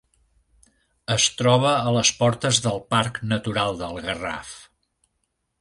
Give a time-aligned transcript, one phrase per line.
[1.15, 4.59] Es troba a les portes del Parc Natural del Garraf.